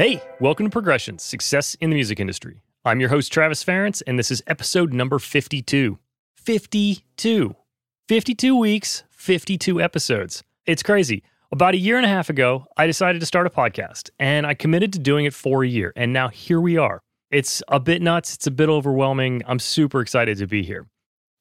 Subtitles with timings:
[0.00, 2.62] Hey, welcome to Progressions Success in the Music Industry.
[2.86, 5.98] I'm your host, Travis Ference, and this is episode number 52.
[6.36, 7.56] 52.
[8.08, 10.42] 52 weeks, 52 episodes.
[10.64, 11.22] It's crazy.
[11.52, 14.54] About a year and a half ago, I decided to start a podcast, and I
[14.54, 17.02] committed to doing it for a year, and now here we are.
[17.30, 19.42] It's a bit nuts, it's a bit overwhelming.
[19.46, 20.88] I'm super excited to be here.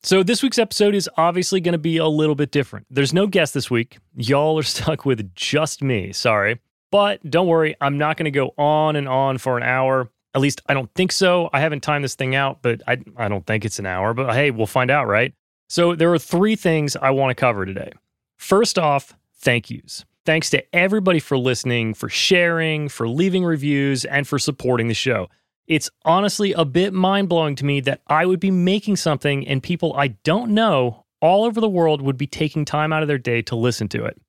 [0.04, 2.88] So, this week's episode is obviously going to be a little bit different.
[2.90, 4.00] There's no guest this week.
[4.18, 6.12] Y'all are stuck with just me.
[6.12, 6.60] Sorry.
[6.92, 10.10] But don't worry, I'm not going to go on and on for an hour.
[10.34, 11.50] At least I don't think so.
[11.54, 14.14] I haven't timed this thing out, but I, I don't think it's an hour.
[14.14, 15.34] But hey, we'll find out, right?
[15.70, 17.92] So there are three things I want to cover today.
[18.38, 20.06] First off, thank yous.
[20.26, 25.30] Thanks to everybody for listening, for sharing, for leaving reviews, and for supporting the show.
[25.68, 29.62] It's honestly a bit mind blowing to me that I would be making something and
[29.62, 33.18] people I don't know all over the world would be taking time out of their
[33.18, 34.20] day to listen to it.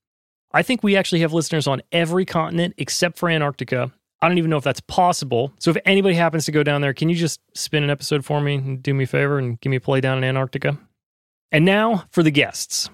[0.52, 3.92] I think we actually have listeners on every continent except for Antarctica.
[4.20, 5.52] I don't even know if that's possible.
[5.60, 8.40] So if anybody happens to go down there, can you just spin an episode for
[8.40, 10.76] me and do me a favor and give me a play down in Antarctica?
[11.52, 12.90] And now for the guests.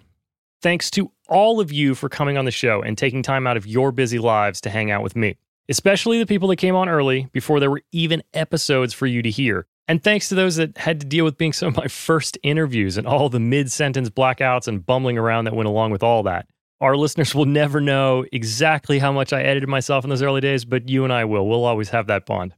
[0.63, 3.67] Thanks to all of you for coming on the show and taking time out of
[3.67, 5.37] your busy lives to hang out with me,
[5.69, 9.31] especially the people that came on early before there were even episodes for you to
[9.31, 9.67] hear.
[9.89, 12.97] And thanks to those that had to deal with being some of my first interviews
[12.97, 16.47] and all the mid sentence blackouts and bumbling around that went along with all that.
[16.81, 20.67] Our listeners will never know exactly how much I edited myself in those early days,
[20.67, 21.49] but you and I will.
[21.49, 22.55] We'll always have that bond.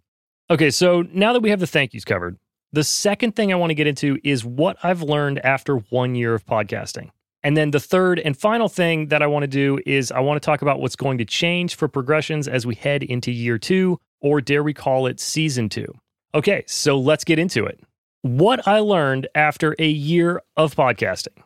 [0.51, 2.37] Okay, so now that we have the thank yous covered,
[2.73, 6.35] the second thing I want to get into is what I've learned after one year
[6.35, 7.11] of podcasting.
[7.45, 10.43] And then the third and final thing that I want to do is I want
[10.43, 14.01] to talk about what's going to change for progressions as we head into year two,
[14.21, 15.87] or dare we call it season two.
[16.35, 17.79] Okay, so let's get into it.
[18.23, 21.41] What I learned after a year of podcasting.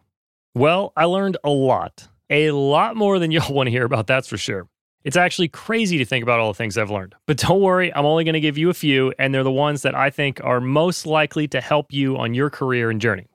[0.54, 4.28] Well, I learned a lot a lot more than you'll want to hear about, that's
[4.28, 4.68] for sure.
[5.04, 7.14] It's actually crazy to think about all the things I've learned.
[7.26, 9.82] But don't worry, I'm only going to give you a few, and they're the ones
[9.82, 13.28] that I think are most likely to help you on your career and journey.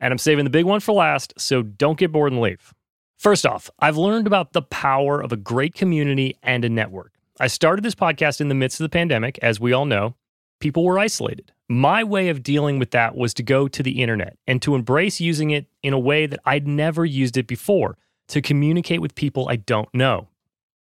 [0.00, 2.74] And I'm saving the big one for last, so don't get bored and leave.
[3.16, 7.12] First off, I've learned about the power of a great community and a network.
[7.40, 10.16] I started this podcast in the midst of the pandemic, as we all know.
[10.60, 11.52] People were isolated.
[11.68, 15.20] My way of dealing with that was to go to the internet and to embrace
[15.20, 17.96] using it in a way that I'd never used it before
[18.28, 20.28] to communicate with people I don't know.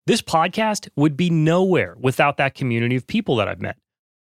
[0.07, 3.77] This podcast would be nowhere without that community of people that I've met.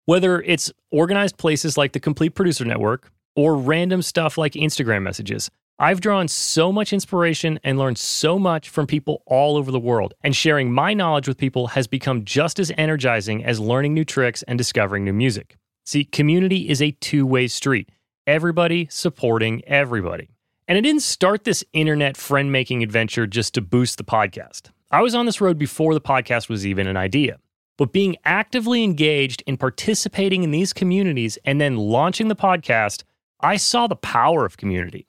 [0.05, 5.51] Whether it's organized places like the Complete Producer Network or random stuff like Instagram messages,
[5.79, 10.15] I've drawn so much inspiration and learned so much from people all over the world.
[10.23, 14.41] And sharing my knowledge with people has become just as energizing as learning new tricks
[14.43, 15.55] and discovering new music.
[15.85, 17.89] See, community is a two way street,
[18.25, 20.29] everybody supporting everybody.
[20.69, 24.71] And I didn't start this internet friend making adventure just to boost the podcast.
[24.91, 27.37] I was on this road before the podcast was even an idea.
[27.77, 33.03] But being actively engaged in participating in these communities and then launching the podcast,
[33.39, 35.07] I saw the power of community.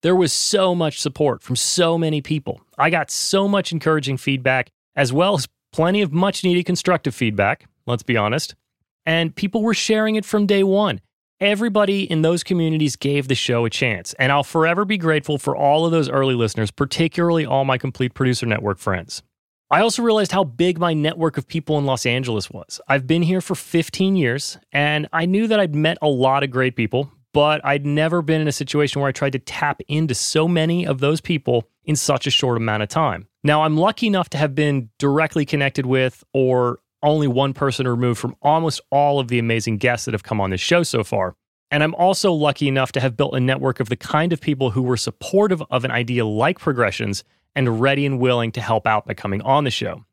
[0.00, 2.62] There was so much support from so many people.
[2.78, 7.66] I got so much encouraging feedback, as well as plenty of much needed constructive feedback,
[7.86, 8.54] let's be honest.
[9.04, 11.02] And people were sharing it from day one.
[11.44, 15.54] Everybody in those communities gave the show a chance, and I'll forever be grateful for
[15.54, 19.22] all of those early listeners, particularly all my Complete Producer Network friends.
[19.70, 22.80] I also realized how big my network of people in Los Angeles was.
[22.88, 26.50] I've been here for 15 years, and I knew that I'd met a lot of
[26.50, 30.14] great people, but I'd never been in a situation where I tried to tap into
[30.14, 33.28] so many of those people in such a short amount of time.
[33.42, 38.18] Now, I'm lucky enough to have been directly connected with or only one person removed
[38.18, 41.36] from almost all of the amazing guests that have come on this show so far.
[41.70, 44.70] And I'm also lucky enough to have built a network of the kind of people
[44.70, 47.24] who were supportive of an idea like progressions
[47.54, 50.04] and ready and willing to help out by coming on the show.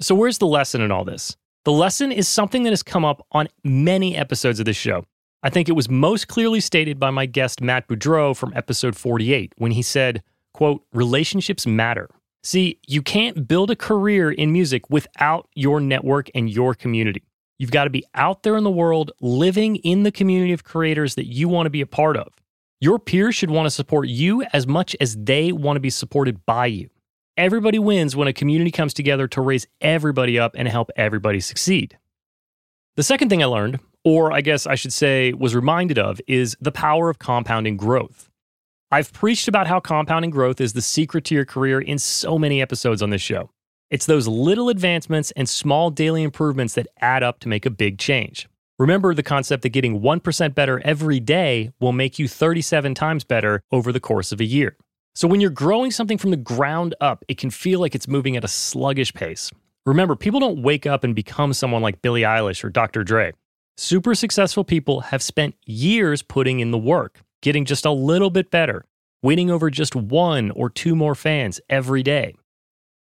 [0.00, 1.36] So, where's the lesson in all this?
[1.64, 5.04] The lesson is something that has come up on many episodes of this show.
[5.42, 9.52] I think it was most clearly stated by my guest Matt Boudreau from episode 48
[9.58, 12.08] when he said, quote, relationships matter.
[12.42, 17.24] See, you can't build a career in music without your network and your community.
[17.58, 21.16] You've got to be out there in the world, living in the community of creators
[21.16, 22.32] that you want to be a part of.
[22.80, 26.46] Your peers should want to support you as much as they want to be supported
[26.46, 26.88] by you.
[27.36, 31.98] Everybody wins when a community comes together to raise everybody up and help everybody succeed.
[32.96, 36.56] The second thing I learned, or I guess I should say was reminded of, is
[36.60, 38.27] the power of compounding growth.
[38.90, 42.62] I've preached about how compounding growth is the secret to your career in so many
[42.62, 43.50] episodes on this show.
[43.90, 47.98] It's those little advancements and small daily improvements that add up to make a big
[47.98, 48.48] change.
[48.78, 53.60] Remember the concept that getting 1% better every day will make you 37 times better
[53.70, 54.74] over the course of a year.
[55.14, 58.38] So when you're growing something from the ground up, it can feel like it's moving
[58.38, 59.50] at a sluggish pace.
[59.84, 63.04] Remember, people don't wake up and become someone like Billie Eilish or Dr.
[63.04, 63.32] Dre.
[63.76, 68.50] Super successful people have spent years putting in the work, getting just a little bit
[68.50, 68.84] better,
[69.22, 72.34] winning over just one or two more fans every day.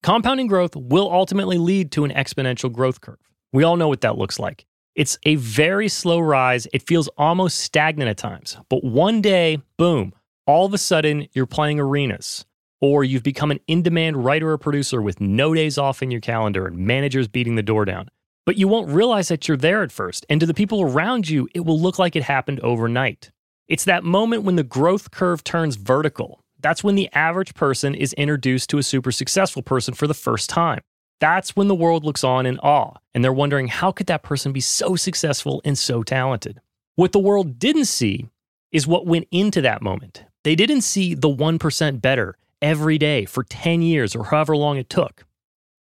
[0.03, 3.17] Compounding growth will ultimately lead to an exponential growth curve.
[3.51, 4.65] We all know what that looks like.
[4.95, 6.67] It's a very slow rise.
[6.73, 8.57] It feels almost stagnant at times.
[8.69, 10.13] But one day, boom,
[10.45, 12.45] all of a sudden you're playing arenas,
[12.81, 16.21] or you've become an in demand writer or producer with no days off in your
[16.21, 18.09] calendar and managers beating the door down.
[18.45, 20.25] But you won't realize that you're there at first.
[20.29, 23.31] And to the people around you, it will look like it happened overnight.
[23.67, 28.13] It's that moment when the growth curve turns vertical that's when the average person is
[28.13, 30.81] introduced to a super successful person for the first time.
[31.19, 34.51] That's when the world looks on in awe, and they're wondering how could that person
[34.51, 36.59] be so successful and so talented?
[36.95, 38.29] What the world didn't see
[38.71, 40.23] is what went into that moment.
[40.43, 44.89] They didn't see the 1% better every day for 10 years or however long it
[44.89, 45.25] took.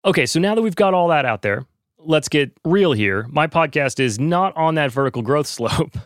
[0.04, 1.66] Okay, so now that we've got all that out there,
[1.98, 3.26] let's get real here.
[3.28, 5.96] My podcast is not on that vertical growth slope,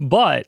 [0.00, 0.46] but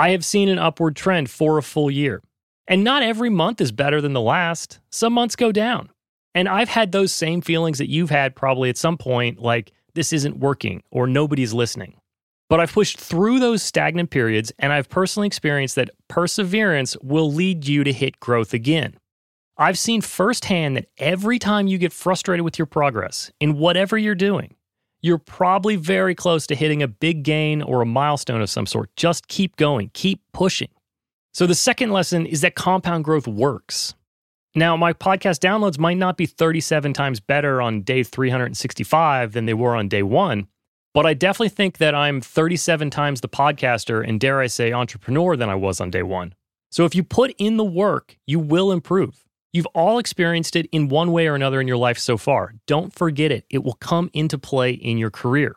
[0.00, 2.22] I have seen an upward trend for a full year.
[2.66, 4.80] And not every month is better than the last.
[4.88, 5.90] Some months go down.
[6.34, 10.14] And I've had those same feelings that you've had probably at some point, like this
[10.14, 12.00] isn't working or nobody's listening.
[12.48, 17.68] But I've pushed through those stagnant periods and I've personally experienced that perseverance will lead
[17.68, 18.94] you to hit growth again.
[19.58, 24.14] I've seen firsthand that every time you get frustrated with your progress in whatever you're
[24.14, 24.54] doing,
[25.02, 28.94] you're probably very close to hitting a big gain or a milestone of some sort.
[28.96, 30.68] Just keep going, keep pushing.
[31.32, 33.94] So, the second lesson is that compound growth works.
[34.54, 39.54] Now, my podcast downloads might not be 37 times better on day 365 than they
[39.54, 40.48] were on day one,
[40.92, 45.36] but I definitely think that I'm 37 times the podcaster and, dare I say, entrepreneur
[45.36, 46.34] than I was on day one.
[46.70, 49.24] So, if you put in the work, you will improve.
[49.52, 52.54] You've all experienced it in one way or another in your life so far.
[52.66, 55.56] Don't forget it, it will come into play in your career.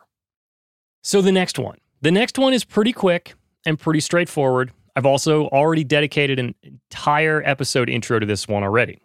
[1.02, 1.78] So, the next one.
[2.00, 7.42] The next one is pretty quick and pretty straightforward, I've also already dedicated an entire
[7.44, 9.00] episode intro to this one already.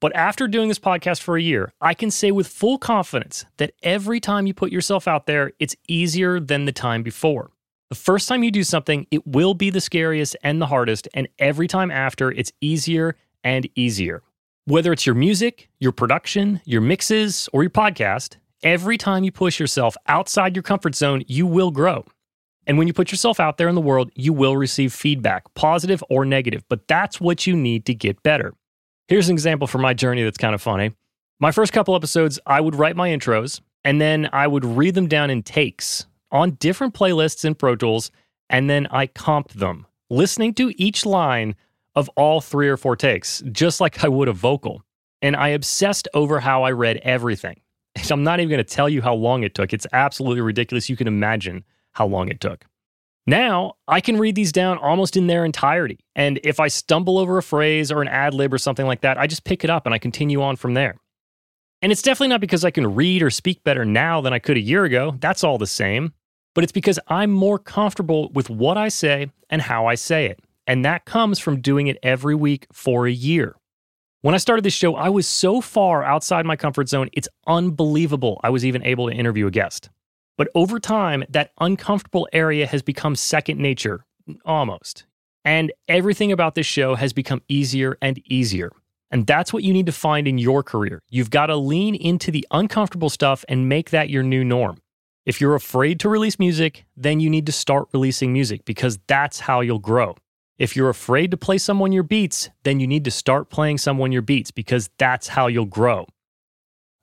[0.00, 3.72] But after doing this podcast for a year, I can say with full confidence that
[3.82, 7.50] every time you put yourself out there, it's easier than the time before.
[7.88, 11.28] The first time you do something, it will be the scariest and the hardest, and
[11.38, 14.22] every time after, it's easier and easier.
[14.64, 19.58] Whether it's your music, your production, your mixes, or your podcast, every time you push
[19.58, 22.04] yourself outside your comfort zone, you will grow.
[22.66, 26.02] And when you put yourself out there in the world, you will receive feedback, positive
[26.08, 28.54] or negative, but that's what you need to get better.
[29.08, 30.92] Here's an example from my journey that's kind of funny.
[31.40, 35.08] My first couple episodes, I would write my intros and then I would read them
[35.08, 38.10] down in takes on different playlists in Pro Tools,
[38.48, 41.54] and then I comped them, listening to each line
[41.94, 44.82] of all three or four takes, just like I would a vocal.
[45.20, 47.60] And I obsessed over how I read everything.
[48.10, 49.72] I'm not even going to tell you how long it took.
[49.72, 50.88] It's absolutely ridiculous.
[50.88, 52.64] You can imagine how long it took.
[53.26, 56.00] Now I can read these down almost in their entirety.
[56.16, 59.18] And if I stumble over a phrase or an ad lib or something like that,
[59.18, 60.96] I just pick it up and I continue on from there.
[61.82, 64.56] And it's definitely not because I can read or speak better now than I could
[64.56, 65.16] a year ago.
[65.20, 66.12] That's all the same.
[66.54, 70.40] But it's because I'm more comfortable with what I say and how I say it.
[70.66, 73.56] And that comes from doing it every week for a year.
[74.22, 78.40] When I started this show, I was so far outside my comfort zone, it's unbelievable
[78.44, 79.90] I was even able to interview a guest.
[80.38, 84.04] But over time, that uncomfortable area has become second nature,
[84.44, 85.06] almost.
[85.44, 88.70] And everything about this show has become easier and easier.
[89.10, 91.02] And that's what you need to find in your career.
[91.10, 94.78] You've got to lean into the uncomfortable stuff and make that your new norm.
[95.26, 99.40] If you're afraid to release music, then you need to start releasing music because that's
[99.40, 100.16] how you'll grow.
[100.58, 104.12] If you're afraid to play someone your beats, then you need to start playing someone
[104.12, 106.06] your beats because that's how you'll grow.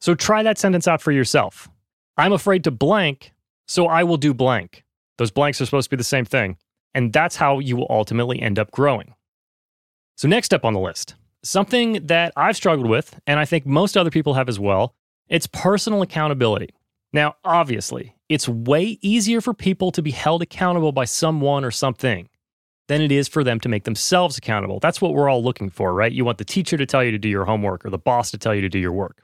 [0.02, 1.70] So try that sentence out for yourself.
[2.18, 3.34] I'm afraid to blank,
[3.68, 4.84] so I will do blank.
[5.18, 6.58] Those blanks are supposed to be the same thing.
[6.94, 9.14] And that's how you will ultimately end up growing.
[10.16, 13.96] So, next up on the list, something that I've struggled with, and I think most
[13.96, 14.96] other people have as well,
[15.28, 16.70] it's personal accountability.
[17.14, 22.30] Now, obviously, it's way easier for people to be held accountable by someone or something
[22.90, 24.80] than it is for them to make themselves accountable.
[24.80, 26.12] That's what we're all looking for, right?
[26.12, 28.38] You want the teacher to tell you to do your homework or the boss to
[28.38, 29.22] tell you to do your work.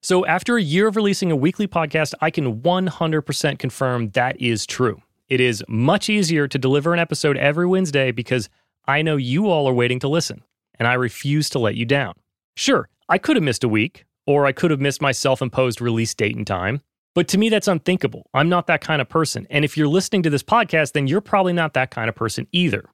[0.00, 4.64] So, after a year of releasing a weekly podcast, I can 100% confirm that is
[4.64, 5.02] true.
[5.28, 8.48] It is much easier to deliver an episode every Wednesday because
[8.86, 10.42] I know you all are waiting to listen,
[10.78, 12.14] and I refuse to let you down.
[12.56, 15.80] Sure, I could have missed a week, or I could have missed my self imposed
[15.80, 16.80] release date and time,
[17.14, 18.30] but to me, that's unthinkable.
[18.32, 19.48] I'm not that kind of person.
[19.50, 22.46] And if you're listening to this podcast, then you're probably not that kind of person
[22.52, 22.84] either.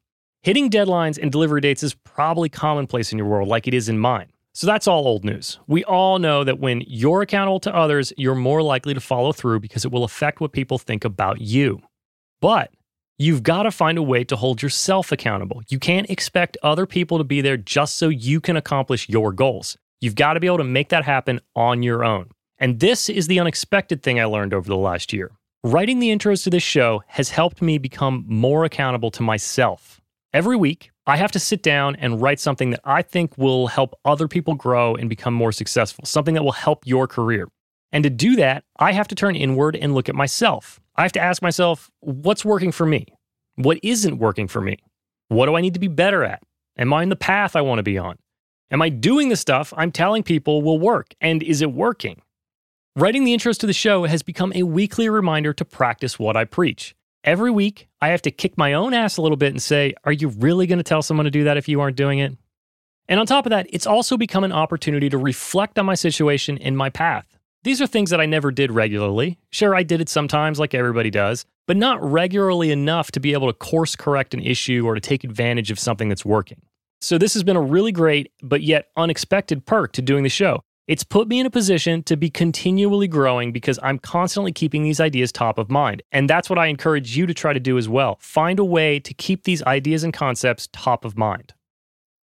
[0.47, 3.99] Hitting deadlines and delivery dates is probably commonplace in your world, like it is in
[3.99, 4.29] mine.
[4.55, 5.59] So that's all old news.
[5.67, 9.59] We all know that when you're accountable to others, you're more likely to follow through
[9.59, 11.83] because it will affect what people think about you.
[12.41, 12.71] But
[13.19, 15.62] you've got to find a way to hold yourself accountable.
[15.67, 19.76] You can't expect other people to be there just so you can accomplish your goals.
[20.00, 22.31] You've got to be able to make that happen on your own.
[22.61, 25.33] And this is the unexpected thing I learned over the last year.
[25.65, 30.00] Writing the intros to this show has helped me become more accountable to myself.
[30.33, 33.99] Every week, I have to sit down and write something that I think will help
[34.04, 37.49] other people grow and become more successful, something that will help your career.
[37.92, 40.80] And to do that, I have to turn inward and look at myself.
[40.97, 43.06] I have to ask myself, what's working for me?
[43.54, 44.78] What isn't working for me?
[45.28, 46.42] What do I need to be better at?
[46.76, 48.18] Am I in the path I want to be on?
[48.71, 51.14] Am I doing the stuff I'm telling people will work?
[51.21, 52.21] And is it working?
[52.97, 56.45] Writing the intros to the show has become a weekly reminder to practice what I
[56.45, 56.95] preach.
[57.26, 60.12] Every week, I have to kick my own ass a little bit and say, Are
[60.12, 62.37] you really going to tell someone to do that if you aren't doing it?
[63.09, 66.56] And on top of that, it's also become an opportunity to reflect on my situation
[66.59, 67.26] and my path.
[67.64, 69.40] These are things that I never did regularly.
[69.50, 73.49] Sure, I did it sometimes, like everybody does, but not regularly enough to be able
[73.49, 76.62] to course correct an issue or to take advantage of something that's working.
[77.00, 80.62] So, this has been a really great, but yet unexpected perk to doing the show.
[80.87, 85.00] It's put me in a position to be continually growing because I'm constantly keeping these
[85.00, 86.02] ideas top of mind.
[86.12, 88.19] And that's what I encourage you to try to do as well.
[88.21, 91.55] Find a way to keep these ideas and concepts top of mind.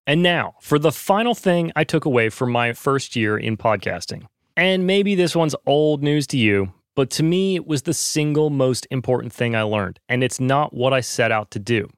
[0.07, 4.26] And now, for the final thing I took away from my first year in podcasting.
[4.59, 8.50] And maybe this one's old news to you, but to me, it was the single
[8.50, 11.88] most important thing I learned, and it's not what I set out to do.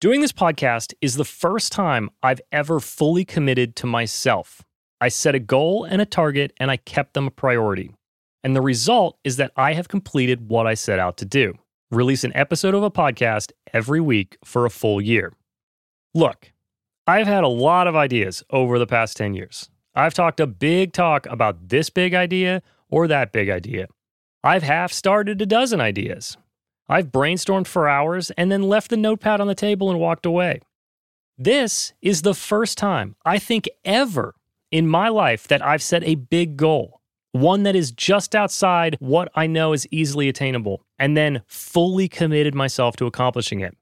[0.00, 4.65] Doing this podcast is the first time I've ever fully committed to myself.
[5.00, 7.90] I set a goal and a target, and I kept them a priority.
[8.42, 11.54] And the result is that I have completed what I set out to do
[11.90, 15.32] release an episode of a podcast every week for a full year.
[16.14, 16.52] Look,
[17.06, 19.70] I've had a lot of ideas over the past 10 years.
[19.94, 23.86] I've talked a big talk about this big idea or that big idea.
[24.42, 26.36] I've half started a dozen ideas.
[26.88, 30.60] I've brainstormed for hours and then left the notepad on the table and walked away.
[31.38, 34.34] This is the first time, I think, ever
[34.70, 37.00] in my life that I've set a big goal,
[37.32, 42.54] one that is just outside what I know is easily attainable, and then fully committed
[42.54, 43.76] myself to accomplishing it.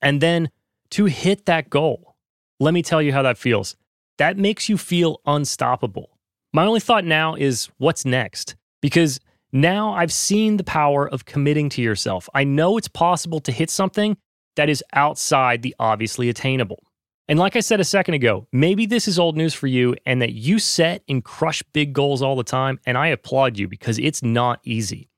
[0.00, 0.50] And then
[0.90, 2.16] to hit that goal.
[2.60, 3.76] Let me tell you how that feels
[4.18, 6.16] that makes you feel unstoppable.
[6.52, 8.54] My only thought now is what's next?
[8.80, 9.18] Because
[9.52, 12.28] now I've seen the power of committing to yourself.
[12.32, 14.16] I know it's possible to hit something
[14.54, 16.80] that is outside the obviously attainable.
[17.26, 20.20] And like I said a second ago, maybe this is old news for you and
[20.20, 22.78] that you set and crush big goals all the time.
[22.84, 25.08] And I applaud you because it's not easy.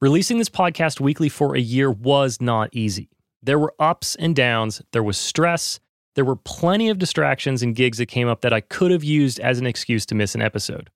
[0.00, 3.10] Releasing this podcast weekly for a year was not easy.
[3.44, 5.78] There were ups and downs, there was stress,
[6.16, 9.38] there were plenty of distractions and gigs that came up that I could have used
[9.38, 10.90] as an excuse to miss an episode.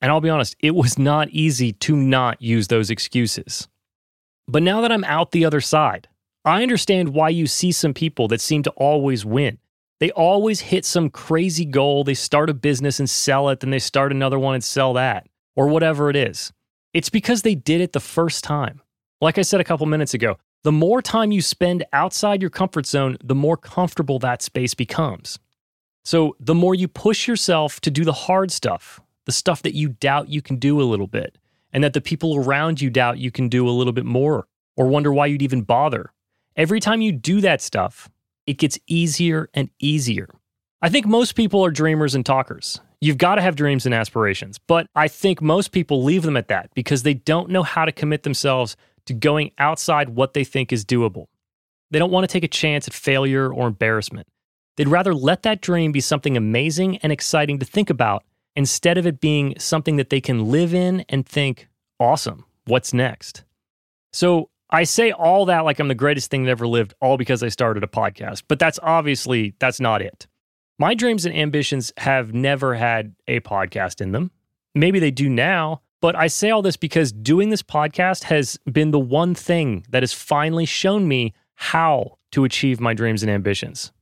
[0.00, 3.68] And I'll be honest, it was not easy to not use those excuses.
[4.48, 6.08] But now that I'm out the other side,
[6.44, 9.58] I understand why you see some people that seem to always win.
[10.02, 12.02] They always hit some crazy goal.
[12.02, 15.28] They start a business and sell it, then they start another one and sell that,
[15.54, 16.52] or whatever it is.
[16.92, 18.80] It's because they did it the first time.
[19.20, 22.84] Like I said a couple minutes ago, the more time you spend outside your comfort
[22.84, 25.38] zone, the more comfortable that space becomes.
[26.04, 29.90] So, the more you push yourself to do the hard stuff, the stuff that you
[29.90, 31.38] doubt you can do a little bit,
[31.72, 34.88] and that the people around you doubt you can do a little bit more, or
[34.88, 36.12] wonder why you'd even bother.
[36.56, 38.10] Every time you do that stuff,
[38.46, 40.28] it gets easier and easier.
[40.80, 42.80] I think most people are dreamers and talkers.
[43.00, 46.48] You've got to have dreams and aspirations, but I think most people leave them at
[46.48, 50.72] that because they don't know how to commit themselves to going outside what they think
[50.72, 51.26] is doable.
[51.90, 54.28] They don't want to take a chance at failure or embarrassment.
[54.76, 58.24] They'd rather let that dream be something amazing and exciting to think about
[58.56, 61.68] instead of it being something that they can live in and think,
[62.00, 63.44] awesome, what's next?
[64.12, 67.42] So I say all that like I'm the greatest thing that ever lived, all because
[67.42, 70.26] I started a podcast, but that's obviously that's not it.
[70.78, 74.30] My dreams and ambitions have never had a podcast in them.
[74.74, 78.92] Maybe they do now, but I say all this because doing this podcast has been
[78.92, 83.92] the one thing that has finally shown me how to achieve my dreams and ambitions.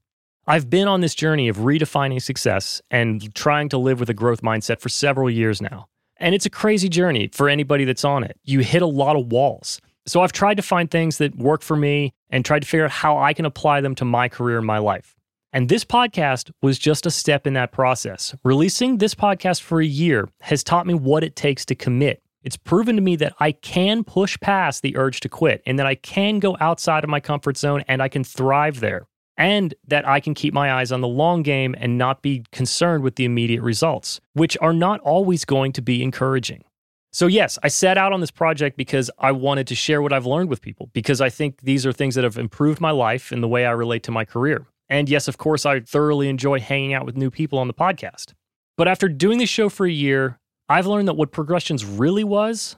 [0.47, 4.43] I've been on this journey of redefining success and trying to live with a growth
[4.43, 5.89] mindset for several years now.
[6.17, 8.39] And it's a crazy journey for anybody that's on it.
[8.45, 9.81] You hit a lot of walls.
[10.07, 12.91] So I've tried to find things that work for me and tried to figure out
[12.91, 15.15] how I can apply them to my career and my life.
[15.53, 18.35] And this podcast was just a step in that process.
[18.45, 22.23] Releasing this podcast for a year has taught me what it takes to commit.
[22.43, 25.87] It's proven to me that I can push past the urge to quit and that
[25.87, 29.07] I can go outside of my comfort zone and I can thrive there.
[29.37, 33.03] And that I can keep my eyes on the long game and not be concerned
[33.03, 36.63] with the immediate results, which are not always going to be encouraging.
[37.13, 40.27] So, yes, I set out on this project because I wanted to share what I've
[40.27, 43.43] learned with people, because I think these are things that have improved my life and
[43.43, 44.67] the way I relate to my career.
[44.89, 48.35] And yes, of course, I thoroughly enjoy hanging out with new people on the podcast.
[48.77, 50.39] But after doing this show for a year,
[50.69, 52.77] I've learned that what progressions really was,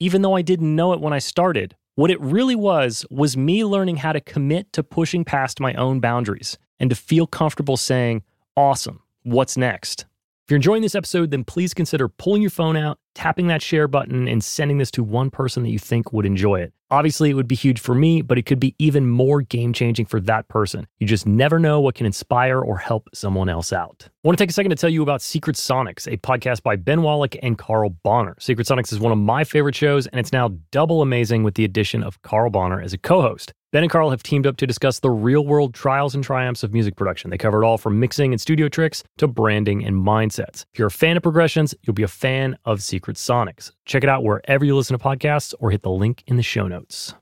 [0.00, 3.64] even though I didn't know it when I started, what it really was was me
[3.64, 8.22] learning how to commit to pushing past my own boundaries and to feel comfortable saying,
[8.56, 10.02] Awesome, what's next?
[10.44, 13.88] If you're enjoying this episode, then please consider pulling your phone out, tapping that share
[13.88, 16.74] button, and sending this to one person that you think would enjoy it.
[16.90, 20.04] Obviously, it would be huge for me, but it could be even more game changing
[20.04, 20.86] for that person.
[20.98, 24.06] You just never know what can inspire or help someone else out.
[24.06, 26.76] I want to take a second to tell you about Secret Sonics, a podcast by
[26.76, 28.40] Ben Wallach and Carl Bahner.
[28.40, 31.64] Secret Sonics is one of my favorite shows, and it's now double amazing with the
[31.64, 33.54] addition of Carl Bahner as a co host.
[33.76, 36.72] Ben and Carl have teamed up to discuss the real world trials and triumphs of
[36.72, 37.28] music production.
[37.28, 40.64] They cover it all from mixing and studio tricks to branding and mindsets.
[40.72, 43.72] If you're a fan of progressions, you'll be a fan of Secret Sonics.
[43.84, 46.66] Check it out wherever you listen to podcasts or hit the link in the show
[46.66, 47.12] notes.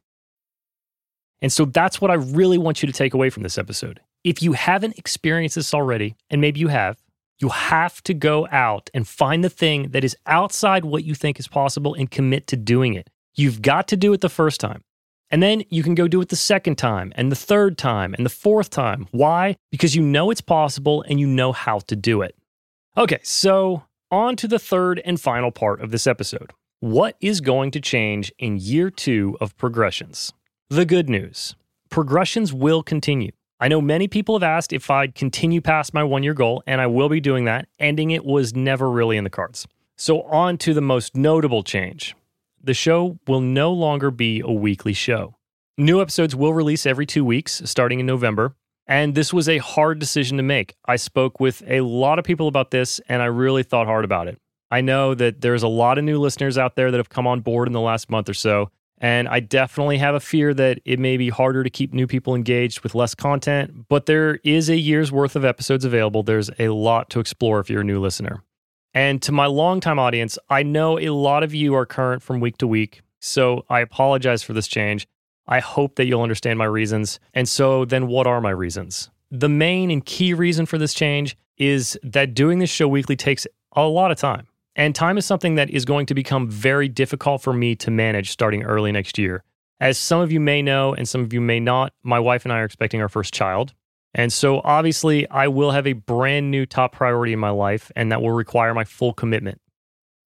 [1.42, 3.98] And so that's what I really want you to take away from this episode.
[4.22, 7.02] If you haven't experienced this already, and maybe you have,
[7.40, 11.40] you have to go out and find the thing that is outside what you think
[11.40, 13.10] is possible and commit to doing it.
[13.34, 14.84] You've got to do it the first time.
[15.34, 18.24] And then you can go do it the second time and the third time and
[18.24, 19.08] the fourth time.
[19.10, 19.56] Why?
[19.72, 22.36] Because you know it's possible and you know how to do it.
[22.96, 26.52] Okay, so on to the third and final part of this episode.
[26.78, 30.32] What is going to change in year two of progressions?
[30.70, 31.56] The good news
[31.90, 33.32] progressions will continue.
[33.58, 36.80] I know many people have asked if I'd continue past my one year goal, and
[36.80, 37.66] I will be doing that.
[37.80, 39.66] Ending it was never really in the cards.
[39.96, 42.14] So, on to the most notable change
[42.64, 45.36] the show will no longer be a weekly show.
[45.76, 48.54] New episodes will release every two weeks, starting in November.
[48.86, 50.74] And this was a hard decision to make.
[50.86, 54.28] I spoke with a lot of people about this, and I really thought hard about
[54.28, 54.38] it.
[54.70, 57.40] I know that there's a lot of new listeners out there that have come on
[57.40, 58.70] board in the last month or so.
[58.98, 62.34] And I definitely have a fear that it may be harder to keep new people
[62.34, 66.22] engaged with less content, but there is a year's worth of episodes available.
[66.22, 68.42] There's a lot to explore if you're a new listener.
[68.94, 72.58] And to my longtime audience, I know a lot of you are current from week
[72.58, 73.02] to week.
[73.20, 75.06] So I apologize for this change.
[75.46, 77.18] I hope that you'll understand my reasons.
[77.34, 79.10] And so, then what are my reasons?
[79.30, 83.46] The main and key reason for this change is that doing this show weekly takes
[83.72, 84.46] a lot of time.
[84.76, 88.30] And time is something that is going to become very difficult for me to manage
[88.30, 89.44] starting early next year.
[89.80, 92.52] As some of you may know, and some of you may not, my wife and
[92.52, 93.74] I are expecting our first child.
[94.14, 98.12] And so, obviously, I will have a brand new top priority in my life, and
[98.12, 99.60] that will require my full commitment.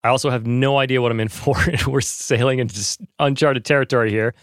[0.03, 1.55] I also have no idea what I'm in for,
[1.87, 4.35] we're sailing into uncharted territory here.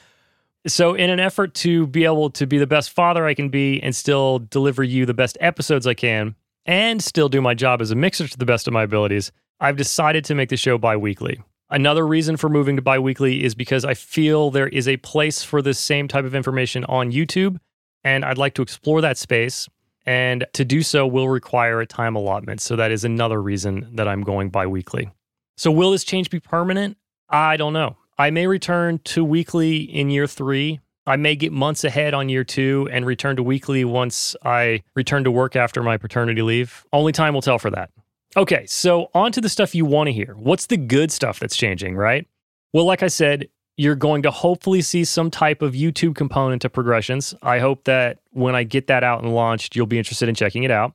[0.67, 3.81] So, in an effort to be able to be the best father I can be
[3.81, 6.35] and still deliver you the best episodes I can,
[6.67, 9.77] and still do my job as a mixer to the best of my abilities, I've
[9.77, 11.41] decided to make the show bi weekly.
[11.71, 15.41] Another reason for moving to bi weekly is because I feel there is a place
[15.41, 17.57] for this same type of information on YouTube
[18.03, 19.67] and I'd like to explore that space.
[20.05, 22.59] And to do so will require a time allotment.
[22.61, 25.11] So that is another reason that I'm going bi weekly.
[25.57, 26.97] So, will this change be permanent?
[27.29, 27.97] I don't know.
[28.17, 30.79] I may return to weekly in year three.
[31.05, 35.23] I may get months ahead on year two and return to weekly once I return
[35.23, 36.85] to work after my paternity leave.
[36.93, 37.89] Only time will tell for that.
[38.37, 40.35] Okay, so on to the stuff you want to hear.
[40.37, 42.27] What's the good stuff that's changing, right?
[42.73, 46.69] Well, like I said, you're going to hopefully see some type of YouTube component to
[46.69, 47.33] progressions.
[47.41, 50.63] I hope that when I get that out and launched, you'll be interested in checking
[50.63, 50.93] it out.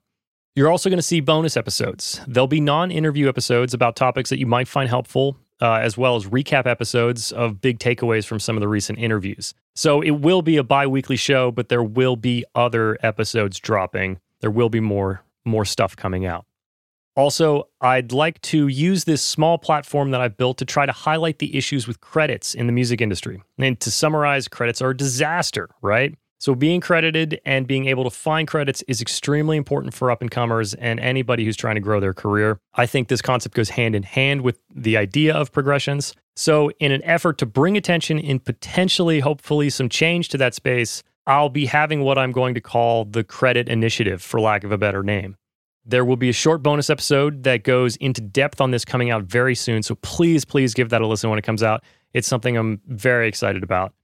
[0.54, 2.20] You're also going to see bonus episodes.
[2.26, 6.16] There'll be non interview episodes about topics that you might find helpful, uh, as well
[6.16, 9.52] as recap episodes of big takeaways from some of the recent interviews.
[9.74, 14.18] So it will be a bi weekly show, but there will be other episodes dropping.
[14.40, 16.46] There will be more, more stuff coming out.
[17.16, 21.38] Also, I'd like to use this small platform that I've built to try to highlight
[21.38, 23.42] the issues with credits in the music industry.
[23.58, 26.14] And to summarize, credits are a disaster, right?
[26.38, 30.30] So, being credited and being able to find credits is extremely important for up and
[30.30, 32.60] comers and anybody who's trying to grow their career.
[32.74, 36.14] I think this concept goes hand in hand with the idea of progressions.
[36.36, 41.02] So, in an effort to bring attention and potentially, hopefully, some change to that space,
[41.26, 44.78] I'll be having what I'm going to call the credit initiative, for lack of a
[44.78, 45.36] better name.
[45.88, 49.22] There will be a short bonus episode that goes into depth on this coming out
[49.22, 49.84] very soon.
[49.84, 51.84] So please, please give that a listen when it comes out.
[52.12, 53.94] It's something I'm very excited about.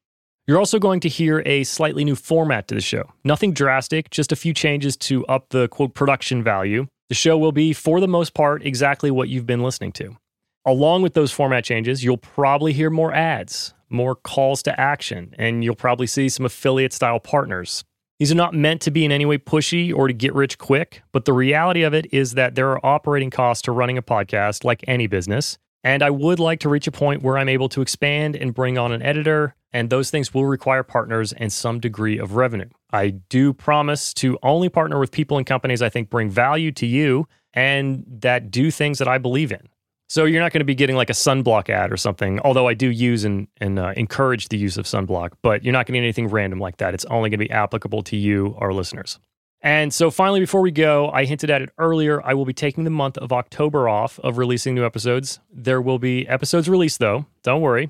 [0.47, 3.11] You're also going to hear a slightly new format to the show.
[3.25, 6.87] Nothing drastic, just a few changes to up the quote production value.
[7.09, 10.16] The show will be, for the most part, exactly what you've been listening to.
[10.64, 15.64] Along with those format changes, you'll probably hear more ads, more calls to action, and
[15.64, 17.85] you'll probably see some affiliate style partners.
[18.23, 21.03] These are not meant to be in any way pushy or to get rich quick,
[21.11, 24.63] but the reality of it is that there are operating costs to running a podcast
[24.63, 25.59] like any business.
[25.83, 28.79] And I would like to reach a point where I'm able to expand and bring
[28.79, 32.69] on an editor, and those things will require partners and some degree of revenue.
[32.93, 36.87] I do promise to only partner with people and companies I think bring value to
[36.87, 39.69] you and that do things that I believe in.
[40.12, 42.75] So you're not going to be getting like a sunblock ad or something, although I
[42.75, 46.01] do use and, and uh, encourage the use of sunblock, but you're not going to
[46.01, 46.92] anything random like that.
[46.92, 49.18] It's only going to be applicable to you, our listeners.
[49.62, 52.22] And so finally, before we go, I hinted at it earlier.
[52.27, 55.40] I will be taking the month of October off of releasing new episodes.
[55.51, 57.25] There will be episodes released though.
[57.42, 57.88] Don't worry.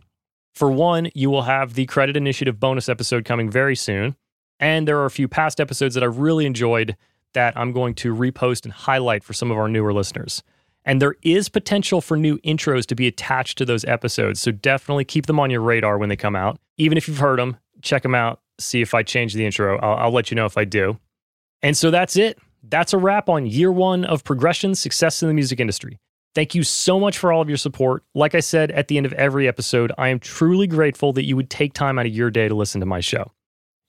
[0.54, 4.14] For one, you will have the Credit Initiative bonus episode coming very soon.
[4.60, 6.96] And there are a few past episodes that I really enjoyed
[7.32, 10.44] that I'm going to repost and highlight for some of our newer listeners.
[10.84, 14.40] And there is potential for new intros to be attached to those episodes.
[14.40, 16.58] So definitely keep them on your radar when they come out.
[16.76, 18.40] Even if you've heard them, check them out.
[18.58, 19.78] See if I change the intro.
[19.78, 20.98] I'll, I'll let you know if I do.
[21.62, 22.38] And so that's it.
[22.68, 25.98] That's a wrap on year one of progression success in the music industry.
[26.34, 28.04] Thank you so much for all of your support.
[28.14, 31.36] Like I said at the end of every episode, I am truly grateful that you
[31.36, 33.30] would take time out of your day to listen to my show.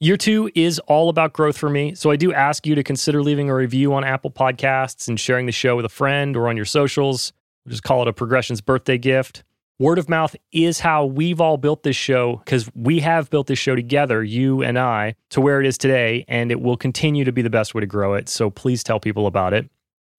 [0.03, 1.95] Year two is all about growth for me.
[1.95, 5.45] So I do ask you to consider leaving a review on Apple Podcasts and sharing
[5.45, 7.31] the show with a friend or on your socials.
[7.63, 9.45] We'll just call it a Progressions birthday gift.
[9.79, 13.59] Word of mouth is how we've all built this show because we have built this
[13.59, 17.31] show together, you and I, to where it is today, and it will continue to
[17.31, 18.27] be the best way to grow it.
[18.27, 19.69] So please tell people about it.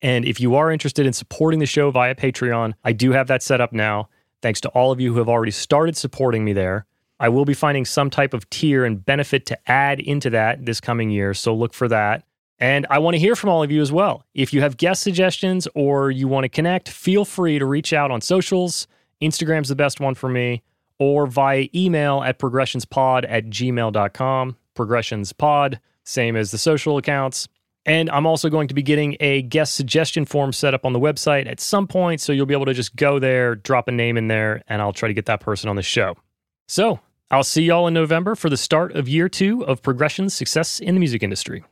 [0.01, 3.43] And if you are interested in supporting the show via Patreon, I do have that
[3.43, 4.09] set up now.
[4.41, 6.87] Thanks to all of you who have already started supporting me there.
[7.25, 10.79] I will be finding some type of tier and benefit to add into that this
[10.79, 11.33] coming year.
[11.33, 12.23] So look for that.
[12.59, 14.27] And I want to hear from all of you as well.
[14.35, 18.11] If you have guest suggestions or you want to connect, feel free to reach out
[18.11, 18.87] on socials.
[19.23, 20.63] Instagram's the best one for me,
[20.99, 24.57] or via email at progressionspod at gmail.com.
[24.77, 27.49] Progressionspod, same as the social accounts.
[27.87, 31.01] And I'm also going to be getting a guest suggestion form set up on the
[31.01, 32.21] website at some point.
[32.21, 34.93] So you'll be able to just go there, drop a name in there, and I'll
[34.93, 36.19] try to get that person on the show.
[36.69, 40.79] So I'll see y'all in November for the start of year two of Progression Success
[40.79, 41.65] in the Music Industry.